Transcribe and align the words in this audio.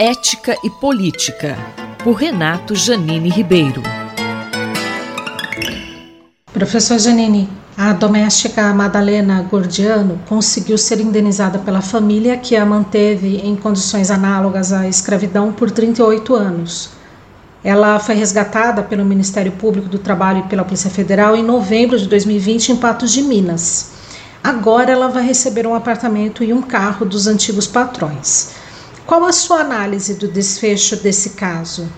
Ética 0.00 0.56
e 0.62 0.70
Política, 0.70 1.58
por 2.04 2.12
Renato 2.12 2.72
Janine 2.76 3.28
Ribeiro. 3.28 3.82
Professor 6.52 7.00
Janine, 7.00 7.48
a 7.76 7.92
doméstica 7.94 8.72
Madalena 8.72 9.42
Gordiano 9.42 10.20
conseguiu 10.28 10.78
ser 10.78 11.00
indenizada 11.00 11.58
pela 11.58 11.80
família 11.80 12.36
que 12.36 12.54
a 12.54 12.64
manteve 12.64 13.38
em 13.38 13.56
condições 13.56 14.08
análogas 14.08 14.72
à 14.72 14.86
escravidão 14.86 15.52
por 15.52 15.68
38 15.68 16.32
anos. 16.32 16.90
Ela 17.64 17.98
foi 17.98 18.14
resgatada 18.14 18.84
pelo 18.84 19.04
Ministério 19.04 19.50
Público 19.50 19.88
do 19.88 19.98
Trabalho 19.98 20.44
e 20.44 20.48
pela 20.48 20.62
Polícia 20.62 20.90
Federal 20.90 21.34
em 21.34 21.42
novembro 21.42 21.98
de 21.98 22.06
2020 22.06 22.68
em 22.68 22.76
Patos 22.76 23.10
de 23.10 23.20
Minas. 23.20 23.90
Agora 24.44 24.92
ela 24.92 25.08
vai 25.08 25.26
receber 25.26 25.66
um 25.66 25.74
apartamento 25.74 26.44
e 26.44 26.52
um 26.52 26.62
carro 26.62 27.04
dos 27.04 27.26
antigos 27.26 27.66
patrões. 27.66 28.67
Qual 29.08 29.24
a 29.24 29.32
sua 29.32 29.60
análise 29.60 30.18
do 30.18 30.28
desfecho 30.28 31.02
desse 31.02 31.30
caso? 31.30 31.90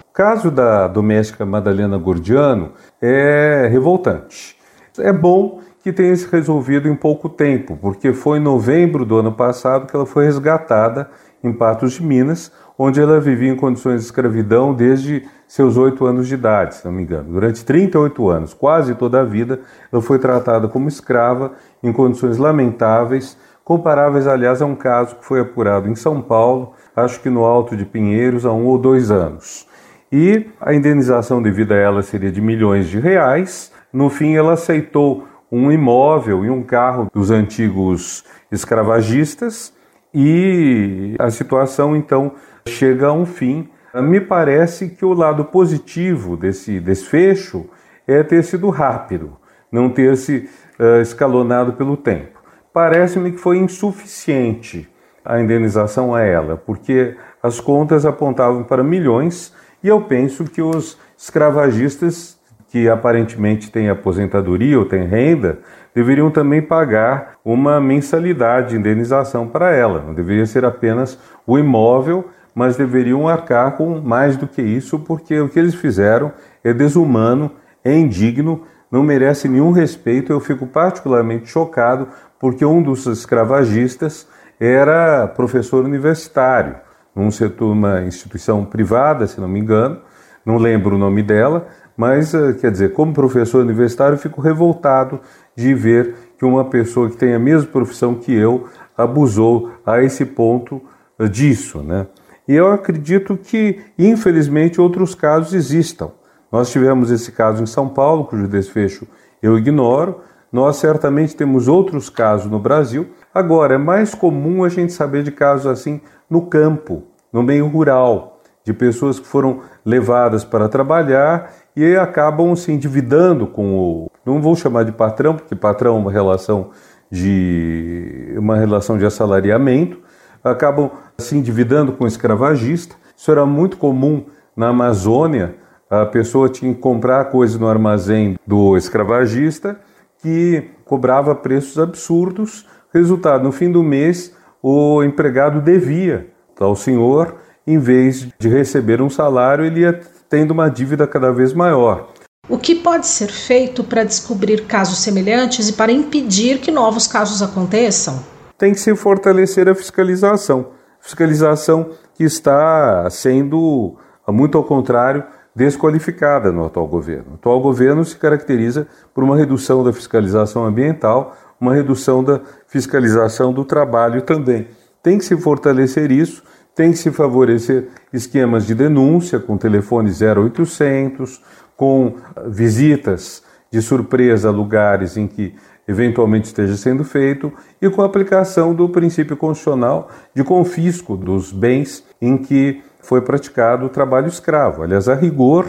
O 0.00 0.12
caso 0.12 0.50
da 0.50 0.88
doméstica 0.88 1.46
Madalena 1.46 1.96
Gordiano 1.96 2.72
é 3.00 3.68
revoltante. 3.70 4.56
É 4.98 5.12
bom 5.12 5.60
que 5.80 5.92
tenha 5.92 6.16
se 6.16 6.26
resolvido 6.26 6.88
em 6.88 6.96
pouco 6.96 7.28
tempo, 7.28 7.78
porque 7.80 8.12
foi 8.12 8.38
em 8.38 8.42
novembro 8.42 9.04
do 9.04 9.16
ano 9.16 9.30
passado 9.30 9.86
que 9.86 9.94
ela 9.94 10.04
foi 10.04 10.24
resgatada 10.24 11.08
em 11.40 11.52
Patos 11.52 11.92
de 11.92 12.02
Minas, 12.02 12.50
onde 12.76 13.00
ela 13.00 13.20
vivia 13.20 13.52
em 13.52 13.56
condições 13.56 14.00
de 14.00 14.06
escravidão 14.06 14.74
desde 14.74 15.24
seus 15.46 15.76
oito 15.76 16.04
anos 16.04 16.26
de 16.26 16.34
idade, 16.34 16.74
se 16.74 16.84
não 16.84 16.90
me 16.90 17.04
engano. 17.04 17.32
Durante 17.32 17.64
38 17.64 18.28
anos, 18.28 18.52
quase 18.52 18.96
toda 18.96 19.20
a 19.20 19.24
vida, 19.24 19.60
ela 19.92 20.02
foi 20.02 20.18
tratada 20.18 20.66
como 20.66 20.88
escrava 20.88 21.52
em 21.80 21.92
condições 21.92 22.38
lamentáveis, 22.38 23.38
comparáveis, 23.66 24.28
aliás, 24.28 24.62
a 24.62 24.64
um 24.64 24.76
caso 24.76 25.16
que 25.16 25.24
foi 25.24 25.40
apurado 25.40 25.88
em 25.88 25.96
São 25.96 26.22
Paulo, 26.22 26.72
acho 26.94 27.20
que 27.20 27.28
no 27.28 27.44
Alto 27.44 27.76
de 27.76 27.84
Pinheiros, 27.84 28.46
há 28.46 28.52
um 28.52 28.64
ou 28.64 28.78
dois 28.78 29.10
anos. 29.10 29.66
E 30.10 30.46
a 30.60 30.72
indenização 30.72 31.42
devida 31.42 31.74
a 31.74 31.78
ela 31.78 32.00
seria 32.00 32.30
de 32.30 32.40
milhões 32.40 32.86
de 32.86 33.00
reais. 33.00 33.72
No 33.92 34.08
fim, 34.08 34.36
ela 34.36 34.52
aceitou 34.52 35.26
um 35.50 35.72
imóvel 35.72 36.44
e 36.44 36.50
um 36.50 36.62
carro 36.62 37.10
dos 37.12 37.32
antigos 37.32 38.24
escravagistas 38.52 39.72
e 40.14 41.16
a 41.18 41.28
situação 41.28 41.96
então 41.96 42.34
chega 42.68 43.08
a 43.08 43.12
um 43.12 43.26
fim. 43.26 43.68
Me 43.92 44.20
parece 44.20 44.90
que 44.90 45.04
o 45.04 45.12
lado 45.12 45.44
positivo 45.44 46.36
desse 46.36 46.78
desfecho 46.78 47.68
é 48.06 48.22
ter 48.22 48.44
sido 48.44 48.70
rápido, 48.70 49.36
não 49.72 49.90
ter 49.90 50.16
se 50.16 50.48
uh, 50.78 51.00
escalonado 51.00 51.72
pelo 51.72 51.96
tempo 51.96 52.35
parece-me 52.76 53.32
que 53.32 53.38
foi 53.38 53.56
insuficiente 53.56 54.86
a 55.24 55.40
indenização 55.40 56.14
a 56.14 56.20
ela, 56.20 56.58
porque 56.58 57.16
as 57.42 57.58
contas 57.58 58.04
apontavam 58.04 58.64
para 58.64 58.84
milhões 58.84 59.50
e 59.82 59.88
eu 59.88 60.02
penso 60.02 60.44
que 60.44 60.60
os 60.60 60.98
escravagistas, 61.16 62.38
que 62.68 62.86
aparentemente 62.86 63.72
têm 63.72 63.88
aposentadoria 63.88 64.78
ou 64.78 64.84
têm 64.84 65.06
renda, 65.06 65.60
deveriam 65.94 66.30
também 66.30 66.60
pagar 66.60 67.36
uma 67.42 67.80
mensalidade 67.80 68.68
de 68.68 68.76
indenização 68.76 69.48
para 69.48 69.74
ela. 69.74 70.02
Não 70.06 70.12
deveria 70.12 70.44
ser 70.44 70.62
apenas 70.62 71.18
o 71.46 71.58
imóvel, 71.58 72.28
mas 72.54 72.76
deveriam 72.76 73.26
arcar 73.26 73.72
com 73.78 74.02
mais 74.02 74.36
do 74.36 74.46
que 74.46 74.60
isso, 74.60 74.98
porque 74.98 75.40
o 75.40 75.48
que 75.48 75.58
eles 75.58 75.74
fizeram 75.74 76.30
é 76.62 76.74
desumano, 76.74 77.52
é 77.82 77.96
indigno, 77.96 78.66
não 78.90 79.02
merece 79.02 79.48
nenhum 79.48 79.72
respeito. 79.72 80.30
Eu 80.30 80.40
fico 80.40 80.66
particularmente 80.66 81.48
chocado 81.48 82.08
porque 82.46 82.64
um 82.64 82.80
dos 82.80 83.04
escravagistas 83.06 84.24
era 84.60 85.26
professor 85.26 85.84
universitário, 85.84 86.76
num 87.12 87.28
setor, 87.28 87.72
uma 87.72 88.02
instituição 88.02 88.64
privada, 88.64 89.26
se 89.26 89.40
não 89.40 89.48
me 89.48 89.58
engano, 89.58 89.98
não 90.44 90.56
lembro 90.56 90.94
o 90.94 90.98
nome 90.98 91.24
dela, 91.24 91.66
mas 91.96 92.32
eh, 92.34 92.52
quer 92.52 92.70
dizer, 92.70 92.92
como 92.92 93.12
professor 93.12 93.64
universitário, 93.64 94.16
fico 94.16 94.40
revoltado 94.40 95.18
de 95.56 95.74
ver 95.74 96.14
que 96.38 96.44
uma 96.44 96.64
pessoa 96.66 97.10
que 97.10 97.16
tem 97.16 97.34
a 97.34 97.38
mesma 97.40 97.66
profissão 97.66 98.14
que 98.14 98.32
eu 98.32 98.68
abusou 98.96 99.72
a 99.84 100.00
esse 100.00 100.24
ponto 100.24 100.80
eh, 101.18 101.26
disso, 101.26 101.82
né? 101.82 102.06
E 102.46 102.54
eu 102.54 102.70
acredito 102.70 103.36
que, 103.36 103.80
infelizmente, 103.98 104.80
outros 104.80 105.16
casos 105.16 105.52
existam. 105.52 106.12
Nós 106.52 106.70
tivemos 106.70 107.10
esse 107.10 107.32
caso 107.32 107.60
em 107.60 107.66
São 107.66 107.88
Paulo, 107.88 108.24
cujo 108.24 108.46
desfecho 108.46 109.04
eu 109.42 109.58
ignoro, 109.58 110.20
nós 110.52 110.76
certamente 110.76 111.34
temos 111.34 111.68
outros 111.68 112.08
casos 112.08 112.50
no 112.50 112.58
Brasil. 112.58 113.08
Agora, 113.34 113.74
é 113.74 113.78
mais 113.78 114.14
comum 114.14 114.64
a 114.64 114.68
gente 114.68 114.92
saber 114.92 115.22
de 115.22 115.30
casos 115.30 115.66
assim 115.66 116.00
no 116.30 116.42
campo, 116.42 117.02
no 117.32 117.42
meio 117.42 117.66
rural, 117.66 118.40
de 118.64 118.72
pessoas 118.72 119.20
que 119.20 119.26
foram 119.26 119.60
levadas 119.84 120.44
para 120.44 120.68
trabalhar 120.68 121.52
e 121.76 121.94
acabam 121.96 122.54
se 122.56 122.72
endividando 122.72 123.46
com 123.46 123.74
o. 123.76 124.10
Não 124.24 124.40
vou 124.40 124.56
chamar 124.56 124.84
de 124.84 124.92
patrão, 124.92 125.34
porque 125.36 125.54
patrão 125.54 125.96
é 125.96 125.98
uma 125.98 126.10
relação 126.10 126.70
de 127.10 128.34
uma 128.36 128.56
relação 128.56 128.98
de 128.98 129.06
assalariamento, 129.06 129.98
acabam 130.42 130.90
se 131.18 131.36
endividando 131.36 131.92
com 131.92 132.04
o 132.04 132.08
escravagista. 132.08 132.96
Isso 133.16 133.30
era 133.30 133.46
muito 133.46 133.76
comum 133.76 134.24
na 134.56 134.68
Amazônia. 134.68 135.54
A 135.88 136.04
pessoa 136.04 136.48
tinha 136.48 136.74
que 136.74 136.80
comprar 136.80 137.26
coisas 137.26 137.58
no 137.58 137.68
armazém 137.68 138.36
do 138.44 138.76
escravagista 138.76 139.78
que 140.22 140.70
cobrava 140.84 141.34
preços 141.34 141.78
absurdos. 141.78 142.66
Resultado, 142.92 143.44
no 143.44 143.52
fim 143.52 143.70
do 143.70 143.82
mês, 143.82 144.32
o 144.62 145.02
empregado 145.02 145.60
devia 145.60 146.28
ao 146.58 146.74
senhor, 146.74 147.36
em 147.66 147.78
vez 147.78 148.28
de 148.38 148.48
receber 148.48 149.02
um 149.02 149.10
salário, 149.10 149.64
ele 149.64 149.80
ia 149.80 150.00
tendo 150.28 150.52
uma 150.52 150.68
dívida 150.68 151.06
cada 151.06 151.32
vez 151.32 151.52
maior. 151.52 152.08
O 152.48 152.58
que 152.58 152.76
pode 152.76 153.06
ser 153.06 153.28
feito 153.28 153.82
para 153.82 154.04
descobrir 154.04 154.66
casos 154.66 154.98
semelhantes 154.98 155.68
e 155.68 155.72
para 155.72 155.90
impedir 155.90 156.58
que 156.60 156.70
novos 156.70 157.06
casos 157.06 157.42
aconteçam? 157.42 158.24
Tem 158.56 158.72
que 158.72 158.80
se 158.80 158.94
fortalecer 158.94 159.68
a 159.68 159.74
fiscalização. 159.74 160.68
Fiscalização 161.00 161.90
que 162.14 162.24
está 162.24 163.08
sendo, 163.10 163.96
muito 164.28 164.56
ao 164.56 164.64
contrário, 164.64 165.24
desqualificada 165.56 166.52
no 166.52 166.66
atual 166.66 166.86
governo. 166.86 167.32
O 167.32 167.34
atual 167.36 167.60
governo 167.60 168.04
se 168.04 168.14
caracteriza 168.16 168.86
por 169.14 169.24
uma 169.24 169.34
redução 169.34 169.82
da 169.82 169.90
fiscalização 169.90 170.66
ambiental, 170.66 171.34
uma 171.58 171.74
redução 171.74 172.22
da 172.22 172.42
fiscalização 172.66 173.54
do 173.54 173.64
trabalho 173.64 174.20
também. 174.20 174.68
Tem 175.02 175.16
que 175.16 175.24
se 175.24 175.34
fortalecer 175.34 176.12
isso, 176.12 176.42
tem 176.74 176.92
que 176.92 176.98
se 176.98 177.10
favorecer 177.10 177.88
esquemas 178.12 178.66
de 178.66 178.74
denúncia 178.74 179.40
com 179.40 179.56
telefone 179.56 180.10
0800, 180.10 181.40
com 181.74 182.16
visitas 182.46 183.42
de 183.70 183.80
surpresa 183.80 184.48
a 184.48 184.52
lugares 184.52 185.16
em 185.16 185.26
que 185.26 185.54
eventualmente 185.86 186.46
esteja 186.46 186.76
sendo 186.76 187.04
feito 187.04 187.52
e 187.80 187.88
com 187.88 188.02
a 188.02 188.06
aplicação 188.06 188.74
do 188.74 188.88
princípio 188.88 189.36
constitucional 189.36 190.10
de 190.34 190.42
confisco 190.42 191.16
dos 191.16 191.52
bens 191.52 192.04
em 192.20 192.36
que 192.36 192.82
foi 193.00 193.20
praticado 193.20 193.86
o 193.86 193.88
trabalho 193.88 194.26
escravo. 194.26 194.82
Aliás, 194.82 195.08
a 195.08 195.14
rigor, 195.14 195.66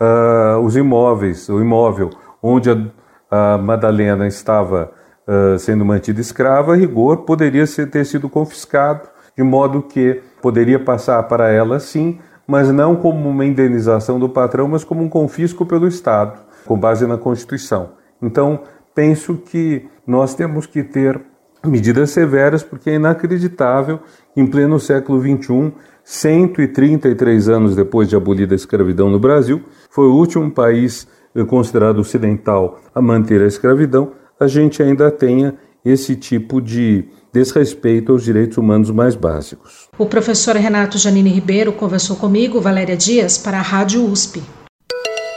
uh, 0.00 0.58
os 0.60 0.76
imóveis, 0.76 1.48
o 1.48 1.60
imóvel 1.60 2.10
onde 2.42 2.70
a, 2.70 3.54
a 3.54 3.58
Madalena 3.58 4.26
estava 4.26 4.90
uh, 5.28 5.58
sendo 5.58 5.84
mantida 5.84 6.20
escrava, 6.20 6.72
a 6.72 6.76
rigor, 6.76 7.18
poderia 7.18 7.66
ser, 7.66 7.90
ter 7.90 8.06
sido 8.06 8.28
confiscado, 8.28 9.08
de 9.36 9.42
modo 9.42 9.82
que 9.82 10.22
poderia 10.40 10.78
passar 10.78 11.22
para 11.24 11.50
ela 11.50 11.78
sim, 11.78 12.18
mas 12.46 12.68
não 12.70 12.96
como 12.96 13.28
uma 13.28 13.44
indenização 13.44 14.18
do 14.18 14.28
patrão, 14.28 14.66
mas 14.66 14.82
como 14.82 15.02
um 15.02 15.08
confisco 15.08 15.66
pelo 15.66 15.86
Estado, 15.86 16.40
com 16.66 16.78
base 16.78 17.06
na 17.06 17.16
Constituição. 17.16 17.90
Então, 18.20 18.60
penso 18.94 19.36
que 19.36 19.86
nós 20.06 20.34
temos 20.34 20.66
que 20.66 20.82
ter 20.82 21.20
medidas 21.64 22.10
severas, 22.10 22.62
porque 22.62 22.90
é 22.90 22.94
inacreditável, 22.94 24.00
em 24.36 24.46
pleno 24.46 24.80
século 24.80 25.20
XXI, 25.20 25.72
133 26.02 27.48
anos 27.48 27.76
depois 27.76 28.08
de 28.08 28.16
abolida 28.16 28.54
a 28.54 28.56
escravidão 28.56 29.10
no 29.10 29.18
Brasil, 29.18 29.62
foi 29.90 30.06
o 30.06 30.14
último 30.14 30.50
país 30.50 31.06
eh, 31.34 31.44
considerado 31.44 31.98
ocidental 31.98 32.80
a 32.94 33.00
manter 33.00 33.42
a 33.42 33.46
escravidão, 33.46 34.12
a 34.38 34.46
gente 34.46 34.82
ainda 34.82 35.10
tenha 35.10 35.54
esse 35.84 36.16
tipo 36.16 36.60
de 36.60 37.04
desrespeito 37.32 38.12
aos 38.12 38.24
direitos 38.24 38.58
humanos 38.58 38.90
mais 38.90 39.14
básicos. 39.14 39.88
O 39.96 40.06
professor 40.06 40.56
Renato 40.56 40.98
Janine 40.98 41.30
Ribeiro 41.30 41.72
conversou 41.72 42.16
comigo, 42.16 42.60
Valéria 42.60 42.96
Dias, 42.96 43.38
para 43.38 43.58
a 43.58 43.62
Rádio 43.62 44.04
USP. 44.04 44.42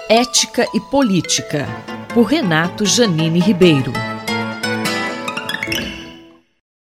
Ética 0.10 0.66
e 0.74 0.80
Política, 0.80 1.66
por 2.13 2.27
Renato 2.30 2.86
Janine 2.86 3.39
Ribeiro. 3.39 4.12